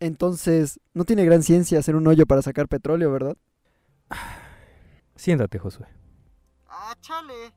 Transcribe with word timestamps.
Entonces, 0.00 0.80
no 0.94 1.04
tiene 1.04 1.24
gran 1.26 1.42
ciencia 1.42 1.78
hacer 1.78 1.94
un 1.94 2.06
hoyo 2.06 2.26
para 2.26 2.42
sacar 2.42 2.68
petróleo, 2.68 3.12
¿verdad? 3.12 3.36
Siéntate, 5.14 5.58
Josué. 5.58 5.86
¡Ah, 6.66 6.94
chale! 7.00 7.52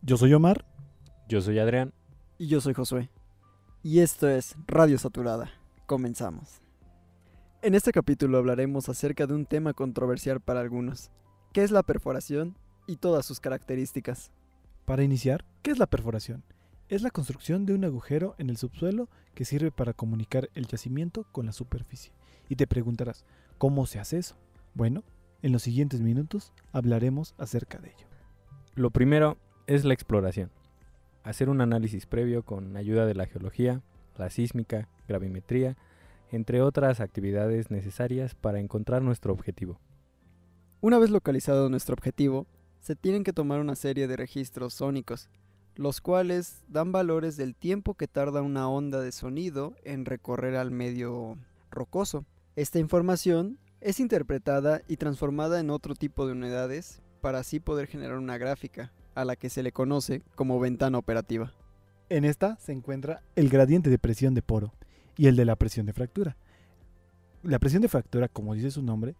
Yo 0.00 0.16
soy 0.16 0.32
Omar. 0.32 0.64
Yo 1.28 1.42
soy 1.42 1.58
Adrián. 1.58 1.92
Y 2.38 2.48
yo 2.48 2.62
soy 2.62 2.72
Josué. 2.72 3.10
Y 3.82 4.00
esto 4.00 4.28
es 4.28 4.56
Radio 4.66 4.98
Saturada. 4.98 5.50
Comenzamos. 5.86 6.62
En 7.60 7.74
este 7.74 7.92
capítulo 7.92 8.38
hablaremos 8.38 8.88
acerca 8.88 9.26
de 9.26 9.34
un 9.34 9.44
tema 9.44 9.74
controversial 9.74 10.40
para 10.40 10.60
algunos. 10.60 11.10
¿Qué 11.52 11.62
es 11.62 11.70
la 11.70 11.82
perforación 11.82 12.56
y 12.86 12.96
todas 12.96 13.26
sus 13.26 13.40
características? 13.40 14.32
Para 14.86 15.02
iniciar, 15.02 15.44
¿qué 15.62 15.72
es 15.72 15.78
la 15.78 15.86
perforación? 15.86 16.44
Es 16.88 17.02
la 17.02 17.10
construcción 17.10 17.66
de 17.66 17.74
un 17.74 17.84
agujero 17.84 18.34
en 18.38 18.48
el 18.48 18.56
subsuelo 18.56 19.10
que 19.34 19.44
sirve 19.44 19.70
para 19.70 19.92
comunicar 19.92 20.48
el 20.54 20.66
yacimiento 20.66 21.24
con 21.32 21.44
la 21.44 21.52
superficie. 21.52 22.14
Y 22.48 22.56
te 22.56 22.66
preguntarás, 22.66 23.26
¿cómo 23.58 23.84
se 23.84 23.98
hace 23.98 24.16
eso? 24.16 24.36
Bueno, 24.72 25.04
en 25.42 25.52
los 25.52 25.62
siguientes 25.62 26.00
minutos 26.00 26.54
hablaremos 26.72 27.34
acerca 27.36 27.78
de 27.78 27.90
ello. 27.90 28.06
Lo 28.74 28.90
primero 28.90 29.36
es 29.66 29.84
la 29.84 29.92
exploración. 29.92 30.50
Hacer 31.24 31.50
un 31.50 31.60
análisis 31.60 32.06
previo 32.06 32.42
con 32.42 32.74
ayuda 32.74 33.04
de 33.04 33.14
la 33.14 33.26
geología, 33.26 33.82
la 34.16 34.30
sísmica, 34.30 34.88
gravimetría, 35.06 35.76
entre 36.32 36.62
otras 36.62 37.00
actividades 37.00 37.70
necesarias 37.70 38.34
para 38.34 38.60
encontrar 38.60 39.02
nuestro 39.02 39.34
objetivo. 39.34 39.78
Una 40.80 40.98
vez 40.98 41.10
localizado 41.10 41.68
nuestro 41.68 41.92
objetivo, 41.92 42.46
se 42.80 42.96
tienen 42.96 43.24
que 43.24 43.34
tomar 43.34 43.60
una 43.60 43.74
serie 43.74 44.08
de 44.08 44.16
registros 44.16 44.72
sónicos, 44.72 45.28
los 45.78 46.00
cuales 46.00 46.64
dan 46.66 46.90
valores 46.90 47.36
del 47.36 47.54
tiempo 47.54 47.94
que 47.94 48.08
tarda 48.08 48.42
una 48.42 48.68
onda 48.68 49.00
de 49.00 49.12
sonido 49.12 49.76
en 49.84 50.04
recorrer 50.04 50.56
al 50.56 50.72
medio 50.72 51.38
rocoso. 51.70 52.26
Esta 52.56 52.80
información 52.80 53.60
es 53.80 54.00
interpretada 54.00 54.82
y 54.88 54.96
transformada 54.96 55.60
en 55.60 55.70
otro 55.70 55.94
tipo 55.94 56.26
de 56.26 56.32
unidades 56.32 57.00
para 57.20 57.38
así 57.38 57.60
poder 57.60 57.86
generar 57.86 58.18
una 58.18 58.38
gráfica, 58.38 58.92
a 59.14 59.24
la 59.24 59.36
que 59.36 59.50
se 59.50 59.62
le 59.62 59.70
conoce 59.70 60.22
como 60.34 60.58
ventana 60.58 60.98
operativa. 60.98 61.54
En 62.08 62.24
esta 62.24 62.58
se 62.58 62.72
encuentra 62.72 63.22
el 63.36 63.48
gradiente 63.48 63.88
de 63.88 63.98
presión 63.98 64.34
de 64.34 64.42
poro 64.42 64.72
y 65.16 65.28
el 65.28 65.36
de 65.36 65.44
la 65.44 65.54
presión 65.54 65.86
de 65.86 65.92
fractura. 65.92 66.36
La 67.44 67.60
presión 67.60 67.82
de 67.82 67.88
fractura, 67.88 68.26
como 68.26 68.54
dice 68.54 68.72
su 68.72 68.82
nombre, 68.82 69.14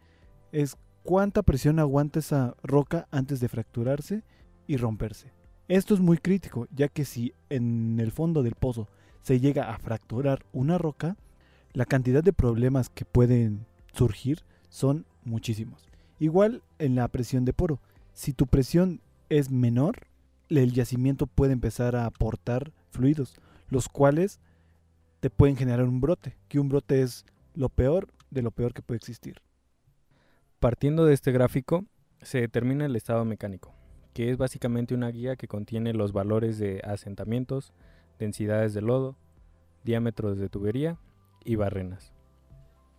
es 0.51 0.77
cuánta 1.05 1.45
presión 1.45 1.79
aguanta 1.79 2.19
esa 2.19 2.57
roca 2.65 3.07
antes 3.13 3.39
de 3.39 3.49
fracturarse 3.49 4.25
y 4.67 4.77
romperse. 4.77 5.38
Esto 5.69 5.93
es 5.93 6.01
muy 6.01 6.17
crítico, 6.17 6.67
ya 6.75 6.89
que 6.89 7.05
si 7.05 7.35
en 7.51 8.01
el 8.01 8.11
fondo 8.11 8.43
del 8.43 8.55
pozo 8.55 8.89
se 9.23 9.39
llega 9.39 9.71
a 9.71 9.79
fracturar 9.79 10.47
una 10.53 10.79
roca, 10.79 11.19
la 11.75 11.85
cantidad 11.85 12.25
de 12.25 12.33
problemas 12.33 12.89
que 12.89 13.05
pueden 13.05 13.67
surgir 13.93 14.41
son 14.71 15.05
muchísimos. 15.25 15.87
Igual 16.19 16.63
en 16.79 16.95
la 16.95 17.07
presión 17.09 17.45
de 17.45 17.53
poro. 17.53 17.81
Si 18.15 18.33
tu 18.33 18.47
presión 18.47 19.03
es 19.29 19.51
menor, 19.51 20.07
el 20.49 20.73
yacimiento 20.73 21.27
puede 21.27 21.53
empezar 21.53 21.97
a 21.97 22.07
aportar 22.07 22.73
fluidos, 22.91 23.35
los 23.69 23.91
cuales 23.91 24.41
te 25.21 25.29
pueden 25.29 25.57
generar 25.57 25.85
un 25.85 26.01
brote, 26.01 26.39
que 26.49 26.59
un 26.59 26.71
brote 26.71 27.03
es 27.03 27.27
lo 27.55 27.69
peor 27.69 28.09
de 28.31 28.41
lo 28.41 28.53
peor 28.53 28.73
que 28.73 28.83
puede 28.83 28.97
existir. 28.97 29.43
Partiendo 30.61 31.05
de 31.05 31.13
este 31.13 31.31
gráfico, 31.31 31.85
se 32.23 32.41
determina 32.41 32.87
el 32.87 32.97
estado 32.97 33.25
mecánico, 33.27 33.75
que 34.19 34.33
es 34.33 34.37
básicamente 34.37 34.97
una 34.97 35.13
guía 35.13 35.37
que 35.37 35.47
contiene 35.47 35.93
los 35.93 36.13
valores 36.13 36.59
de 36.59 36.81
asentamientos, 36.83 37.73
densidades 38.19 38.75
de 38.75 38.83
lodo, 38.83 39.15
diámetros 39.85 40.39
de 40.39 40.49
tubería 40.49 40.99
y 41.45 41.55
barrenas. 41.55 42.13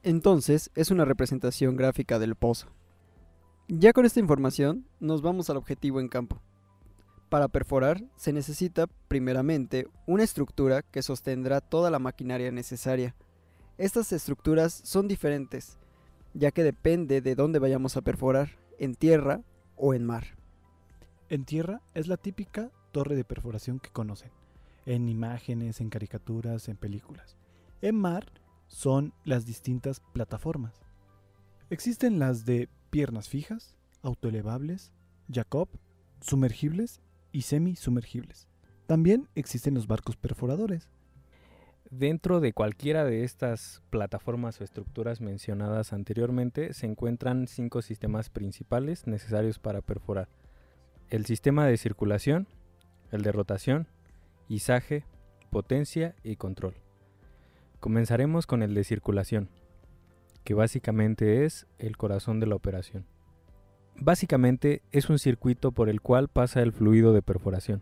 Entonces, 0.01 0.71
es 0.75 0.91
una 0.91 1.03
representación 1.03 1.75
gráfica 1.75 2.19
del 2.19 2.35
pozo. 2.35 2.67
Ya 3.67 3.91
con 3.91 4.05
esta 4.05 4.21
información, 4.21 4.85
nos 5.01 5.21
vamos 5.21 5.49
al 5.49 5.57
objetivo 5.57 5.99
en 5.99 6.07
campo. 6.07 6.41
Para 7.27 7.49
perforar 7.49 8.01
se 8.15 8.31
necesita, 8.31 8.87
primeramente, 9.09 9.89
una 10.05 10.23
estructura 10.23 10.83
que 10.83 11.01
sostendrá 11.01 11.59
toda 11.59 11.91
la 11.91 11.99
maquinaria 11.99 12.49
necesaria. 12.49 13.13
Estas 13.77 14.13
estructuras 14.13 14.71
son 14.71 15.09
diferentes, 15.09 15.79
ya 16.33 16.51
que 16.51 16.63
depende 16.63 17.19
de 17.19 17.35
dónde 17.35 17.59
vayamos 17.59 17.97
a 17.97 18.01
perforar, 18.03 18.51
en 18.77 18.95
tierra 18.95 19.41
o 19.75 19.93
en 19.93 20.05
mar. 20.05 20.38
En 21.29 21.45
tierra 21.45 21.83
es 21.93 22.07
la 22.07 22.17
típica 22.17 22.71
torre 22.91 23.15
de 23.15 23.23
perforación 23.23 23.79
que 23.79 23.91
conocen, 23.91 24.31
en 24.87 25.07
imágenes, 25.07 25.79
en 25.79 25.91
caricaturas, 25.91 26.67
en 26.69 26.75
películas. 26.75 27.37
En 27.81 27.95
mar 27.95 28.31
son 28.67 29.13
las 29.25 29.45
distintas 29.45 29.99
plataformas. 29.99 30.81
Existen 31.69 32.17
las 32.17 32.45
de 32.45 32.67
piernas 32.89 33.29
fijas, 33.29 33.77
autoelevables, 34.01 34.91
Jacob, 35.31 35.69
sumergibles 36.19 36.99
y 37.31 37.43
semi-sumergibles. 37.43 38.47
También 38.87 39.29
existen 39.35 39.75
los 39.75 39.85
barcos 39.85 40.17
perforadores. 40.17 40.89
Dentro 41.91 42.39
de 42.39 42.53
cualquiera 42.53 43.05
de 43.05 43.23
estas 43.23 43.83
plataformas 43.91 44.59
o 44.59 44.63
estructuras 44.63 45.21
mencionadas 45.21 45.93
anteriormente 45.93 46.73
se 46.73 46.87
encuentran 46.87 47.47
cinco 47.47 47.83
sistemas 47.83 48.31
principales 48.31 49.05
necesarios 49.05 49.59
para 49.59 49.81
perforar. 49.81 50.27
El 51.09 51.25
sistema 51.25 51.65
de 51.65 51.77
circulación, 51.77 52.47
el 53.11 53.23
de 53.23 53.31
rotación, 53.31 53.87
izaje, 54.47 55.05
potencia 55.49 56.13
y 56.23 56.35
control. 56.35 56.75
Comenzaremos 57.79 58.45
con 58.45 58.61
el 58.61 58.75
de 58.75 58.83
circulación, 58.83 59.49
que 60.43 60.53
básicamente 60.53 61.45
es 61.45 61.65
el 61.79 61.97
corazón 61.97 62.39
de 62.39 62.45
la 62.45 62.55
operación. 62.55 63.07
Básicamente 63.95 64.83
es 64.91 65.09
un 65.09 65.17
circuito 65.17 65.71
por 65.71 65.89
el 65.89 65.99
cual 65.99 66.27
pasa 66.27 66.61
el 66.61 66.73
fluido 66.73 67.11
de 67.11 67.23
perforación. 67.23 67.81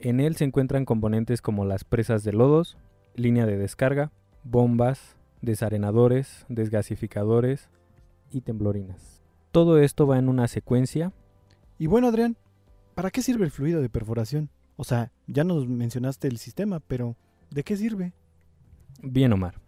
En 0.00 0.18
él 0.18 0.34
se 0.34 0.44
encuentran 0.44 0.84
componentes 0.84 1.40
como 1.40 1.64
las 1.64 1.84
presas 1.84 2.24
de 2.24 2.32
lodos, 2.32 2.76
línea 3.14 3.46
de 3.46 3.58
descarga, 3.58 4.10
bombas, 4.42 5.16
desarenadores, 5.40 6.46
desgasificadores 6.48 7.68
y 8.32 8.40
temblorinas. 8.40 9.22
Todo 9.52 9.78
esto 9.78 10.08
va 10.08 10.18
en 10.18 10.28
una 10.28 10.48
secuencia. 10.48 11.12
Y 11.82 11.88
bueno, 11.88 12.06
Adrián, 12.06 12.36
¿para 12.94 13.10
qué 13.10 13.22
sirve 13.22 13.44
el 13.44 13.50
fluido 13.50 13.82
de 13.82 13.88
perforación? 13.88 14.50
O 14.76 14.84
sea, 14.84 15.10
ya 15.26 15.42
nos 15.42 15.66
mencionaste 15.66 16.28
el 16.28 16.38
sistema, 16.38 16.78
pero 16.78 17.16
¿de 17.50 17.64
qué 17.64 17.76
sirve? 17.76 18.12
Bien, 19.02 19.32
Omar. 19.32 19.60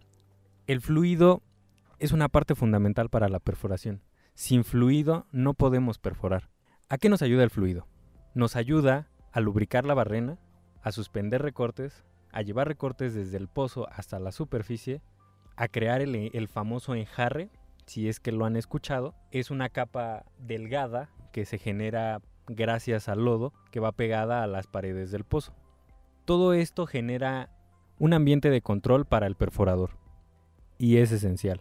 El 0.65 0.79
fluido 0.79 1.43
es 1.99 2.13
una 2.13 2.29
parte 2.29 2.55
fundamental 2.55 3.09
para 3.09 3.27
la 3.27 3.41
perforación. 3.41 4.01
Sin 4.33 4.63
fluido 4.63 5.27
no 5.33 5.55
podemos 5.55 5.99
perforar. 5.99 6.49
¿A 6.87 6.97
qué 6.97 7.09
nos 7.09 7.21
ayuda 7.21 7.43
el 7.43 7.49
fluido? 7.49 7.85
Nos 8.33 8.55
ayuda 8.55 9.09
a 9.33 9.41
lubricar 9.41 9.85
la 9.85 9.93
barrena, 9.93 10.39
a 10.83 10.93
suspender 10.93 11.41
recortes, 11.41 12.05
a 12.31 12.43
llevar 12.43 12.69
recortes 12.69 13.13
desde 13.13 13.35
el 13.35 13.49
pozo 13.49 13.89
hasta 13.91 14.19
la 14.19 14.31
superficie, 14.31 15.01
a 15.57 15.67
crear 15.67 15.99
el, 15.99 16.15
el, 16.15 16.47
famoso 16.47 16.95
enjarre, 16.95 17.49
si 17.85 18.07
es 18.07 18.21
que 18.21 18.31
lo 18.31 18.45
han 18.45 18.55
escuchado. 18.55 19.15
Es 19.31 19.51
una 19.51 19.67
capa 19.67 20.23
delgada 20.39 21.09
que 21.35 21.45
se 21.45 21.57
genera 21.57 22.21
gracias 22.47 23.09
al 23.09 23.25
lodo 23.25 23.51
que 23.69 23.81
va 23.81 23.91
pegada 23.91 24.41
a 24.41 24.47
las 24.47 24.67
paredes 24.67 25.11
del 25.11 25.25
pozo. 25.25 25.51
Todo 26.23 26.53
esto 26.53 26.85
genera 26.85 27.49
un 27.99 28.13
ambiente 28.13 28.49
de 28.49 28.61
control 28.61 29.03
para 29.03 29.27
el 29.27 29.35
perforador 29.35 29.97
y 30.77 30.95
es 30.95 31.11
esencial. 31.11 31.59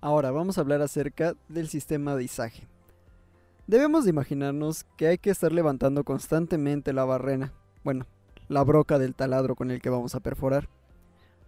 Ahora 0.00 0.30
vamos 0.30 0.56
a 0.56 0.60
hablar 0.60 0.80
acerca 0.80 1.34
del 1.48 1.66
sistema 1.66 2.14
de 2.14 2.22
izaje. 2.22 2.68
Debemos 3.66 4.04
de 4.04 4.10
imaginarnos 4.10 4.84
que 4.96 5.08
hay 5.08 5.18
que 5.18 5.30
estar 5.30 5.50
levantando 5.50 6.04
constantemente 6.04 6.92
la 6.92 7.04
barrena, 7.04 7.52
bueno, 7.82 8.06
la 8.46 8.62
broca 8.62 9.00
del 9.00 9.16
taladro 9.16 9.56
con 9.56 9.72
el 9.72 9.82
que 9.82 9.90
vamos 9.90 10.14
a 10.14 10.20
perforar. 10.20 10.68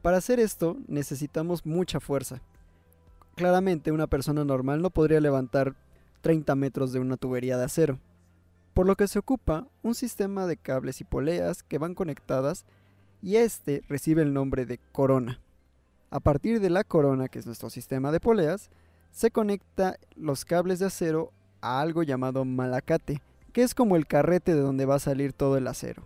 Para 0.02 0.16
hacer 0.16 0.40
esto 0.40 0.78
necesitamos 0.88 1.64
mucha 1.64 2.00
fuerza. 2.00 2.42
Claramente 3.36 3.92
una 3.92 4.08
persona 4.08 4.44
normal 4.44 4.82
no 4.82 4.90
podría 4.90 5.20
levantar 5.20 5.76
30 6.24 6.54
metros 6.54 6.90
de 6.94 7.00
una 7.00 7.18
tubería 7.18 7.58
de 7.58 7.64
acero, 7.64 7.98
por 8.72 8.86
lo 8.86 8.96
que 8.96 9.08
se 9.08 9.18
ocupa 9.18 9.66
un 9.82 9.94
sistema 9.94 10.46
de 10.46 10.56
cables 10.56 11.02
y 11.02 11.04
poleas 11.04 11.62
que 11.62 11.76
van 11.76 11.94
conectadas 11.94 12.64
y 13.22 13.36
este 13.36 13.82
recibe 13.90 14.22
el 14.22 14.32
nombre 14.32 14.64
de 14.64 14.80
corona. 14.90 15.38
A 16.10 16.20
partir 16.20 16.60
de 16.60 16.70
la 16.70 16.82
corona, 16.82 17.28
que 17.28 17.38
es 17.38 17.44
nuestro 17.44 17.68
sistema 17.68 18.10
de 18.10 18.20
poleas, 18.20 18.70
se 19.12 19.30
conecta 19.30 19.98
los 20.16 20.46
cables 20.46 20.78
de 20.78 20.86
acero 20.86 21.30
a 21.60 21.82
algo 21.82 22.02
llamado 22.02 22.46
malacate, 22.46 23.20
que 23.52 23.62
es 23.62 23.74
como 23.74 23.94
el 23.94 24.06
carrete 24.06 24.54
de 24.54 24.62
donde 24.62 24.86
va 24.86 24.94
a 24.94 25.00
salir 25.00 25.34
todo 25.34 25.58
el 25.58 25.66
acero. 25.66 26.04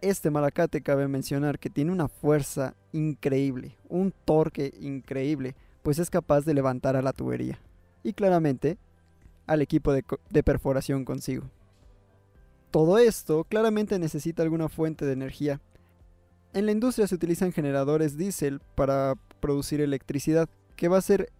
Este 0.00 0.30
malacate 0.30 0.80
cabe 0.80 1.08
mencionar 1.08 1.58
que 1.58 1.68
tiene 1.68 1.92
una 1.92 2.08
fuerza 2.08 2.74
increíble, 2.92 3.76
un 3.90 4.14
torque 4.24 4.72
increíble, 4.80 5.54
pues 5.82 5.98
es 5.98 6.08
capaz 6.08 6.46
de 6.46 6.54
levantar 6.54 6.96
a 6.96 7.02
la 7.02 7.12
tubería. 7.12 7.58
Y 8.02 8.14
claramente 8.14 8.78
al 9.46 9.62
equipo 9.62 9.92
de, 9.92 10.42
perforación 10.42 11.04
consigo. 11.04 11.50
Todo 12.70 12.98
esto 12.98 13.44
claramente 13.44 13.98
necesita 13.98 14.42
alguna 14.42 14.68
fuente 14.68 15.04
de 15.04 15.12
energía. 15.12 15.60
En 16.54 16.66
la 16.66 16.72
industria 16.72 17.06
se 17.06 17.14
utilizan 17.14 17.52
generadores 17.52 18.16
diésel 18.16 18.60
para 18.74 19.14
producir 19.40 19.80
electricidad, 19.80 20.48
que 20.76 20.88
va 20.88 20.98
a 20.98 21.02
ser 21.02 21.30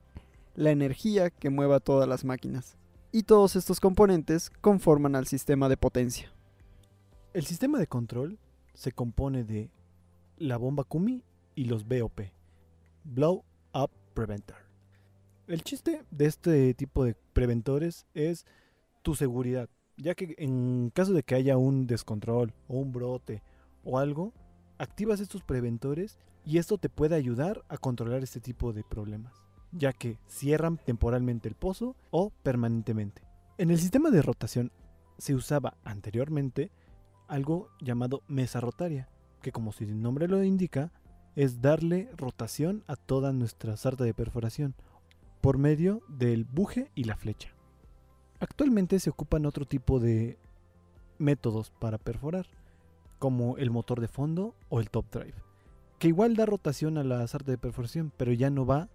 la 0.54 0.70
energía 0.70 1.30
que 1.30 1.50
mueva 1.50 1.80
todas 1.80 2.08
las 2.08 2.24
máquinas. 2.24 2.76
Y 3.12 3.24
todos 3.24 3.56
estos 3.56 3.80
componentes 3.80 4.50
conforman 4.60 5.16
al 5.16 5.26
sistema 5.26 5.68
de 5.68 5.76
potencia. 5.76 6.32
El 7.34 7.44
sistema 7.46 7.78
de 7.78 7.86
control 7.86 8.38
se 8.74 8.92
compone 8.92 9.44
de 9.44 9.70
la 10.38 10.56
bomba 10.56 10.84
Kumi 10.84 11.22
y 11.54 11.64
los 11.64 11.86
BOP, 11.86 12.20
Blow 13.04 13.44
Up 13.74 13.90
Preventer. 14.14 14.71
El 15.48 15.64
chiste 15.64 16.04
de 16.12 16.26
este 16.26 16.72
tipo 16.74 17.04
de 17.04 17.16
preventores 17.32 18.06
es 18.14 18.46
tu 19.02 19.16
seguridad, 19.16 19.68
ya 19.96 20.14
que 20.14 20.36
en 20.38 20.92
caso 20.94 21.12
de 21.12 21.24
que 21.24 21.34
haya 21.34 21.56
un 21.56 21.88
descontrol 21.88 22.54
o 22.68 22.78
un 22.78 22.92
brote 22.92 23.42
o 23.82 23.98
algo, 23.98 24.32
activas 24.78 25.18
estos 25.18 25.42
preventores 25.42 26.16
y 26.44 26.58
esto 26.58 26.78
te 26.78 26.88
puede 26.88 27.16
ayudar 27.16 27.64
a 27.68 27.76
controlar 27.76 28.22
este 28.22 28.38
tipo 28.38 28.72
de 28.72 28.84
problemas, 28.84 29.34
ya 29.72 29.92
que 29.92 30.20
cierran 30.28 30.78
temporalmente 30.78 31.48
el 31.48 31.56
pozo 31.56 31.96
o 32.12 32.30
permanentemente. 32.44 33.22
En 33.58 33.72
el 33.72 33.80
sistema 33.80 34.10
de 34.10 34.22
rotación 34.22 34.70
se 35.18 35.34
usaba 35.34 35.76
anteriormente 35.82 36.70
algo 37.26 37.68
llamado 37.80 38.22
mesa 38.28 38.60
rotaria, 38.60 39.08
que 39.40 39.50
como 39.50 39.72
su 39.72 39.84
nombre 39.86 40.28
lo 40.28 40.44
indica, 40.44 40.92
es 41.34 41.60
darle 41.60 42.10
rotación 42.16 42.84
a 42.86 42.94
toda 42.94 43.32
nuestra 43.32 43.76
sarta 43.76 44.04
de 44.04 44.14
perforación 44.14 44.76
por 45.42 45.58
medio 45.58 46.02
del 46.08 46.44
buje 46.44 46.90
y 46.94 47.04
la 47.04 47.16
flecha. 47.16 47.50
Actualmente 48.40 48.98
se 49.00 49.10
ocupan 49.10 49.44
otro 49.44 49.66
tipo 49.66 50.00
de 50.00 50.38
métodos 51.18 51.70
para 51.70 51.98
perforar, 51.98 52.46
como 53.18 53.56
el 53.58 53.70
motor 53.70 54.00
de 54.00 54.08
fondo 54.08 54.54
o 54.68 54.80
el 54.80 54.88
top 54.88 55.10
drive, 55.10 55.34
que 55.98 56.08
igual 56.08 56.36
da 56.36 56.46
rotación 56.46 56.96
a 56.96 57.04
la 57.04 57.26
sarta 57.26 57.50
de 57.50 57.58
perforación, 57.58 58.12
pero 58.16 58.32
ya 58.32 58.50
no 58.50 58.64
va 58.64 58.88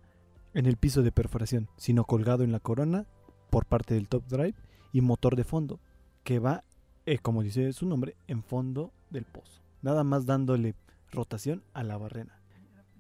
en 0.54 0.66
el 0.66 0.78
piso 0.78 1.04
de 1.04 1.12
perforación, 1.12 1.70
sino 1.78 2.06
colgado 2.06 2.44
en 2.44 2.52
la 2.52 2.60
corona 2.60 3.06
por 3.50 3.66
parte 3.66 3.94
del 3.94 4.08
top 4.08 4.26
drive 4.28 4.56
y 4.92 5.02
motor 5.02 5.36
de 5.36 5.44
fondo, 5.44 5.80
que 6.24 6.40
va, 6.40 6.64
eh, 7.06 7.20
como 7.20 7.44
dice 7.44 7.72
su 7.74 7.86
nombre, 7.86 8.16
en 8.28 8.42
fondo 8.42 8.92
del 9.10 9.26
pozo, 9.26 9.62
nada 9.82 10.04
más 10.04 10.26
dándole 10.26 10.76
rotación 11.12 11.64
a 11.74 11.84
la 11.84 11.98
barrena. 11.98 12.37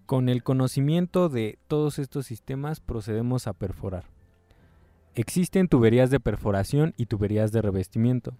Con 0.08 0.30
el 0.30 0.42
conocimiento 0.42 1.28
de 1.28 1.60
todos 1.68 2.00
estos 2.00 2.26
sistemas 2.26 2.80
procedemos 2.80 3.46
a 3.46 3.52
perforar. 3.52 4.06
Existen 5.16 5.68
tuberías 5.68 6.10
de 6.10 6.22
perforación 6.22 6.94
y 6.96 7.08
tuberías 7.08 7.52
de 7.52 7.62
revestimiento. 7.62 8.34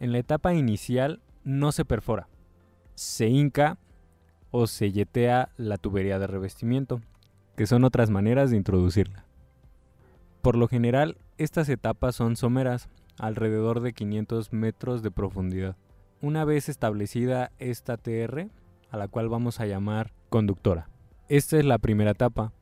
En 0.00 0.12
la 0.12 0.18
etapa 0.18 0.54
inicial 0.54 1.20
no 1.44 1.72
se 1.72 1.84
perfora, 1.84 2.26
se 2.94 3.28
hinca 3.28 3.76
o 4.50 4.66
se 4.66 4.92
yetea 4.92 5.50
la 5.58 5.76
tubería 5.76 6.18
de 6.18 6.26
revestimiento, 6.26 7.02
que 7.54 7.66
son 7.66 7.84
otras 7.84 8.08
maneras 8.08 8.50
de 8.50 8.56
introducirla. 8.56 9.26
Por 10.40 10.56
lo 10.56 10.68
general, 10.68 11.18
estas 11.36 11.68
etapas 11.68 12.14
son 12.14 12.36
someras, 12.36 12.88
alrededor 13.18 13.80
de 13.80 13.92
500 13.92 14.54
metros 14.54 15.02
de 15.02 15.10
profundidad. 15.10 15.76
Una 16.22 16.46
vez 16.46 16.70
establecida 16.70 17.52
esta 17.58 17.98
TR, 17.98 18.48
a 18.90 18.96
la 18.96 19.08
cual 19.08 19.28
vamos 19.28 19.60
a 19.60 19.66
llamar 19.66 20.14
conductora. 20.30 20.93
Esta 21.30 21.56
es 21.56 21.64
la 21.64 21.78
primera 21.78 22.10
etapa 22.10 22.52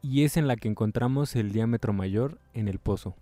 y 0.00 0.24
es 0.24 0.38
en 0.38 0.46
la 0.48 0.56
que 0.56 0.68
encontramos 0.68 1.36
el 1.36 1.52
diámetro 1.52 1.92
mayor 1.92 2.38
en 2.54 2.66
el 2.66 2.78
pozo. 2.78 3.14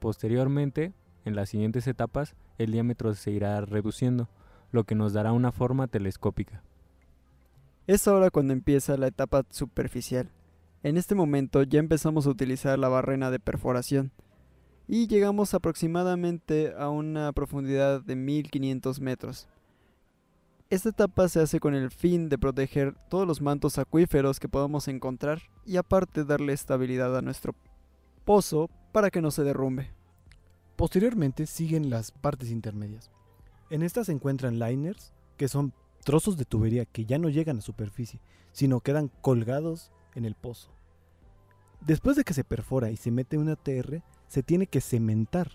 Posteriormente, 0.00 0.92
en 1.24 1.36
las 1.36 1.50
siguientes 1.50 1.86
etapas, 1.86 2.34
el 2.58 2.72
diámetro 2.72 3.14
se 3.14 3.30
irá 3.30 3.60
reduciendo, 3.60 4.28
lo 4.72 4.82
que 4.82 4.96
nos 4.96 5.12
dará 5.12 5.30
una 5.32 5.52
forma 5.52 5.86
telescópica. 5.86 6.64
Es 7.86 8.08
ahora 8.08 8.30
cuando 8.30 8.52
empieza 8.52 8.96
la 8.96 9.06
etapa 9.06 9.44
superficial. 9.50 10.28
En 10.82 10.96
este 10.96 11.14
momento 11.14 11.62
ya 11.62 11.78
empezamos 11.78 12.26
a 12.26 12.30
utilizar 12.30 12.80
la 12.80 12.88
barrena 12.88 13.30
de 13.30 13.38
perforación 13.38 14.10
y 14.88 15.06
llegamos 15.06 15.54
aproximadamente 15.54 16.74
a 16.76 16.88
una 16.88 17.32
profundidad 17.32 18.02
de 18.02 18.16
1500 18.16 19.00
metros. 19.00 19.48
Esta 20.70 20.90
etapa 20.90 21.28
se 21.28 21.40
hace 21.40 21.58
con 21.58 21.74
el 21.74 21.90
fin 21.90 22.28
de 22.28 22.38
proteger 22.38 22.94
todos 23.08 23.26
los 23.26 23.40
mantos 23.40 23.76
acuíferos 23.76 24.38
que 24.38 24.48
podamos 24.48 24.86
encontrar 24.86 25.42
y 25.66 25.78
aparte 25.78 26.24
darle 26.24 26.52
estabilidad 26.52 27.18
a 27.18 27.22
nuestro 27.22 27.56
pozo 28.24 28.70
para 28.92 29.10
que 29.10 29.20
no 29.20 29.32
se 29.32 29.42
derrumbe. 29.42 29.90
Posteriormente 30.76 31.46
siguen 31.46 31.90
las 31.90 32.12
partes 32.12 32.52
intermedias. 32.52 33.10
En 33.68 33.82
estas 33.82 34.06
se 34.06 34.12
encuentran 34.12 34.60
liners, 34.60 35.12
que 35.36 35.48
son 35.48 35.74
trozos 36.04 36.36
de 36.36 36.44
tubería 36.44 36.84
que 36.84 37.04
ya 37.04 37.18
no 37.18 37.30
llegan 37.30 37.58
a 37.58 37.62
superficie, 37.62 38.20
sino 38.52 38.78
quedan 38.78 39.10
colgados 39.22 39.90
en 40.14 40.24
el 40.24 40.36
pozo. 40.36 40.70
Después 41.80 42.16
de 42.16 42.22
que 42.22 42.32
se 42.32 42.44
perfora 42.44 42.92
y 42.92 42.96
se 42.96 43.10
mete 43.10 43.38
una 43.38 43.56
TR, 43.56 44.04
se 44.28 44.44
tiene 44.44 44.68
que 44.68 44.80
cementar. 44.80 45.50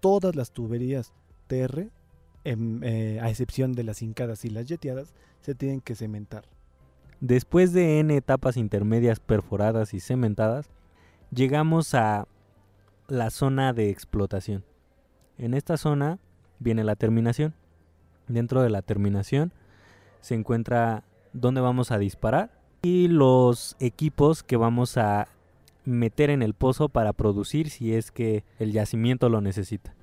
Todas 0.00 0.36
las 0.36 0.52
tuberías 0.52 1.12
TR 1.48 1.90
Em, 2.42 2.82
eh, 2.82 3.20
a 3.20 3.28
excepción 3.28 3.72
de 3.74 3.84
las 3.84 4.00
hincadas 4.00 4.44
y 4.44 4.50
las 4.50 4.66
yeteadas, 4.66 5.12
se 5.42 5.54
tienen 5.54 5.80
que 5.80 5.94
cementar. 5.94 6.44
Después 7.20 7.74
de 7.74 8.00
N 8.00 8.16
etapas 8.16 8.56
intermedias 8.56 9.20
perforadas 9.20 9.92
y 9.92 10.00
cementadas, 10.00 10.70
llegamos 11.30 11.94
a 11.94 12.26
la 13.08 13.28
zona 13.28 13.74
de 13.74 13.90
explotación. 13.90 14.64
En 15.36 15.52
esta 15.52 15.76
zona 15.76 16.18
viene 16.60 16.82
la 16.82 16.96
terminación. 16.96 17.54
Dentro 18.26 18.62
de 18.62 18.70
la 18.70 18.80
terminación 18.80 19.52
se 20.22 20.34
encuentra 20.34 21.04
dónde 21.34 21.60
vamos 21.60 21.90
a 21.90 21.98
disparar 21.98 22.50
y 22.80 23.08
los 23.08 23.76
equipos 23.80 24.42
que 24.42 24.56
vamos 24.56 24.96
a 24.96 25.28
meter 25.84 26.30
en 26.30 26.40
el 26.40 26.54
pozo 26.54 26.88
para 26.88 27.12
producir 27.12 27.68
si 27.68 27.94
es 27.94 28.10
que 28.10 28.44
el 28.58 28.72
yacimiento 28.72 29.28
lo 29.28 29.42
necesita. 29.42 29.94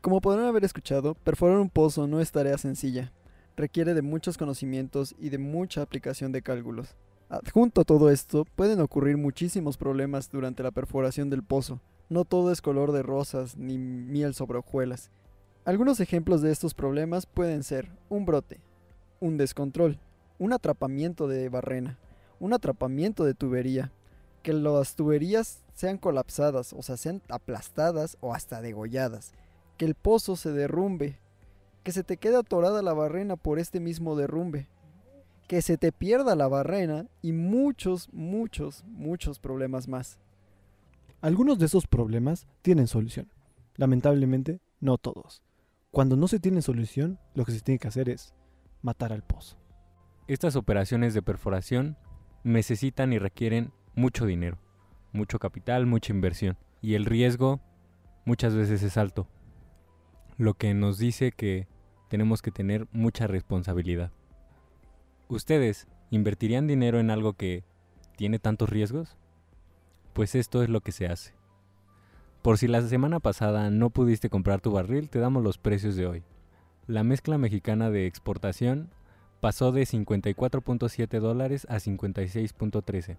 Como 0.00 0.20
podrán 0.20 0.46
haber 0.46 0.64
escuchado, 0.64 1.14
perforar 1.14 1.58
un 1.58 1.70
pozo 1.70 2.06
no 2.06 2.20
es 2.20 2.30
tarea 2.30 2.56
sencilla. 2.56 3.12
Requiere 3.56 3.94
de 3.94 4.02
muchos 4.02 4.38
conocimientos 4.38 5.16
y 5.18 5.30
de 5.30 5.38
mucha 5.38 5.82
aplicación 5.82 6.30
de 6.30 6.40
cálculos. 6.40 6.94
Adjunto 7.28 7.80
a 7.80 7.84
todo 7.84 8.08
esto, 8.08 8.44
pueden 8.54 8.80
ocurrir 8.80 9.16
muchísimos 9.16 9.76
problemas 9.76 10.30
durante 10.30 10.62
la 10.62 10.70
perforación 10.70 11.30
del 11.30 11.42
pozo. 11.42 11.80
No 12.08 12.24
todo 12.24 12.52
es 12.52 12.62
color 12.62 12.92
de 12.92 13.02
rosas 13.02 13.56
ni 13.56 13.76
miel 13.76 14.34
sobre 14.34 14.58
hojuelas. 14.58 15.10
Algunos 15.64 15.98
ejemplos 15.98 16.42
de 16.42 16.52
estos 16.52 16.74
problemas 16.74 17.26
pueden 17.26 17.64
ser 17.64 17.90
un 18.08 18.24
brote, 18.24 18.60
un 19.18 19.36
descontrol, 19.36 19.98
un 20.38 20.52
atrapamiento 20.52 21.26
de 21.26 21.48
barrena, 21.48 21.98
un 22.38 22.52
atrapamiento 22.52 23.24
de 23.24 23.34
tubería, 23.34 23.90
que 24.44 24.52
las 24.52 24.94
tuberías 24.94 25.64
sean 25.74 25.98
colapsadas, 25.98 26.72
o 26.72 26.82
sea, 26.82 26.96
sean 26.96 27.20
aplastadas 27.28 28.16
o 28.20 28.32
hasta 28.32 28.62
degolladas, 28.62 29.32
que 29.78 29.86
el 29.86 29.94
pozo 29.94 30.36
se 30.36 30.52
derrumbe, 30.52 31.20
que 31.84 31.92
se 31.92 32.04
te 32.04 32.18
quede 32.18 32.36
atorada 32.36 32.82
la 32.82 32.92
barrena 32.92 33.36
por 33.36 33.58
este 33.58 33.80
mismo 33.80 34.16
derrumbe, 34.16 34.68
que 35.46 35.62
se 35.62 35.78
te 35.78 35.92
pierda 35.92 36.34
la 36.36 36.48
barrena 36.48 37.06
y 37.22 37.32
muchos, 37.32 38.12
muchos, 38.12 38.84
muchos 38.84 39.38
problemas 39.38 39.88
más. 39.88 40.18
Algunos 41.20 41.58
de 41.58 41.66
esos 41.66 41.86
problemas 41.86 42.46
tienen 42.60 42.88
solución. 42.88 43.30
Lamentablemente, 43.76 44.60
no 44.80 44.98
todos. 44.98 45.42
Cuando 45.92 46.16
no 46.16 46.28
se 46.28 46.40
tiene 46.40 46.60
solución, 46.60 47.18
lo 47.34 47.44
que 47.44 47.52
se 47.52 47.60
tiene 47.60 47.78
que 47.78 47.88
hacer 47.88 48.08
es 48.08 48.34
matar 48.82 49.12
al 49.12 49.22
pozo. 49.22 49.56
Estas 50.26 50.56
operaciones 50.56 51.14
de 51.14 51.22
perforación 51.22 51.96
necesitan 52.42 53.12
y 53.12 53.18
requieren 53.18 53.72
mucho 53.94 54.26
dinero, 54.26 54.58
mucho 55.12 55.38
capital, 55.38 55.86
mucha 55.86 56.12
inversión. 56.12 56.58
Y 56.82 56.94
el 56.94 57.06
riesgo 57.06 57.60
muchas 58.24 58.54
veces 58.54 58.82
es 58.82 58.96
alto 58.96 59.28
lo 60.38 60.54
que 60.54 60.72
nos 60.72 60.98
dice 60.98 61.32
que 61.32 61.66
tenemos 62.08 62.42
que 62.42 62.52
tener 62.52 62.86
mucha 62.92 63.26
responsabilidad. 63.26 64.12
¿Ustedes 65.26 65.88
invertirían 66.10 66.68
dinero 66.68 67.00
en 67.00 67.10
algo 67.10 67.32
que 67.32 67.64
tiene 68.16 68.38
tantos 68.38 68.70
riesgos? 68.70 69.16
Pues 70.12 70.36
esto 70.36 70.62
es 70.62 70.68
lo 70.70 70.80
que 70.80 70.92
se 70.92 71.06
hace. 71.06 71.34
Por 72.40 72.56
si 72.56 72.68
la 72.68 72.80
semana 72.82 73.18
pasada 73.18 73.68
no 73.70 73.90
pudiste 73.90 74.30
comprar 74.30 74.60
tu 74.60 74.70
barril, 74.70 75.10
te 75.10 75.18
damos 75.18 75.42
los 75.42 75.58
precios 75.58 75.96
de 75.96 76.06
hoy. 76.06 76.22
La 76.86 77.02
mezcla 77.02 77.36
mexicana 77.36 77.90
de 77.90 78.06
exportación 78.06 78.90
pasó 79.40 79.72
de 79.72 79.82
54.7 79.82 81.18
dólares 81.18 81.66
a 81.68 81.76
56.13. 81.76 83.18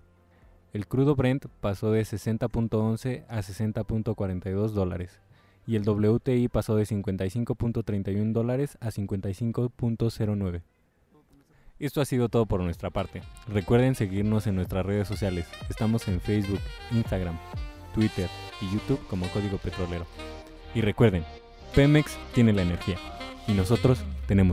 El 0.71 0.87
crudo 0.87 1.15
Brent 1.15 1.47
pasó 1.59 1.91
de 1.91 2.01
60.11 2.01 3.25
a 3.27 3.39
60.42 3.39 4.69
dólares 4.69 5.19
y 5.69 5.75
el 5.75 5.87
WTI 5.87 6.47
pasó 6.47 6.75
de 6.75 6.83
55.31 6.83 8.31
dólares 8.31 8.79
a 8.81 8.87
55.09. 8.87 10.63
Esto 11.77 12.01
ha 12.01 12.05
sido 12.05 12.27
todo 12.27 12.47
por 12.47 12.61
nuestra 12.61 12.89
parte. 12.89 13.21
Recuerden 13.47 13.93
seguirnos 13.93 14.47
en 14.47 14.55
nuestras 14.55 14.83
redes 14.83 15.07
sociales. 15.07 15.45
Estamos 15.69 16.07
en 16.07 16.21
Facebook, 16.21 16.59
Instagram, 16.91 17.37
Twitter 17.93 18.27
y 18.61 18.73
YouTube 18.73 18.99
como 19.07 19.27
Código 19.27 19.59
Petrolero. 19.59 20.07
Y 20.73 20.81
recuerden, 20.81 21.23
Pemex 21.75 22.17
tiene 22.33 22.51
la 22.51 22.63
energía 22.63 22.97
y 23.47 23.51
nosotros 23.51 24.03
tenemos 24.27 24.47